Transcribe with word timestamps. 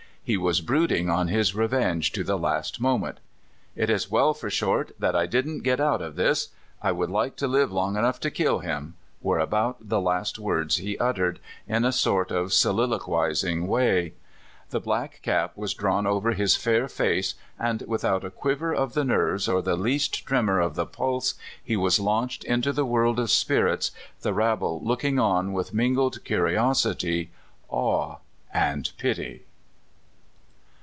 He 0.23 0.37
was 0.37 0.61
brooding 0.61 1.09
on 1.09 1.27
his 1.27 1.55
revenge 1.55 2.11
to 2.11 2.23
the 2.23 2.37
last 2.37 2.79
moment. 2.79 3.19
*' 3.49 3.55
It 3.75 3.89
is 3.89 4.09
well 4.11 4.33
for 4.35 4.49
Short 4.51 4.91
that 4.99 5.15
I 5.15 5.25
didn't 5.25 5.63
get 5.63 5.81
out 5.81 5.99
of 6.01 6.15
this— 6.15 6.49
I 6.81 6.91
would 6.93 7.09
like 7.09 7.35
to 7.37 7.47
live 7.47 7.71
long 7.71 7.97
enough 7.97 8.19
to 8.21 8.31
kill 8.31 8.59
him!" 8.59 8.93
were 9.21 9.39
about 9.39 9.89
the 9.89 9.99
last 9.99 10.37
words 10.39 10.77
he 10.77 10.97
uttered, 10.99 11.39
in 11.67 11.83
a 11.83 11.91
sort 11.91 12.31
of 12.31 12.53
soliloquizing 12.53 13.67
way. 13.67 14.13
The 14.69 14.79
black 14.79 15.19
cap 15.23 15.57
was 15.57 15.73
drawn 15.73 16.05
over 16.07 16.31
his 16.31 16.55
fair 16.55 16.87
face, 16.87 17.33
and 17.59 17.81
without 17.87 18.23
a 18.23 18.29
quiver 18.29 18.73
of 18.73 18.93
the 18.93 19.03
nerves 19.03 19.49
or 19.49 19.61
the 19.61 19.75
least 19.75 20.25
tremor 20.25 20.59
of 20.61 20.75
the 20.75 20.85
pulse 20.85 21.33
he 21.61 21.75
was 21.75 21.99
launched 21.99 22.43
into 22.45 22.71
the 22.71 22.85
world 22.85 23.19
of 23.19 23.31
spirits, 23.31 23.91
the 24.21 24.33
rabble 24.33 24.79
looking 24.83 25.19
on 25.19 25.51
with 25.51 25.73
mingled 25.73 26.23
curios 26.23 26.85
ity, 26.85 27.31
awe, 27.69 28.17
and 28.53 28.91
pity. 28.97 29.43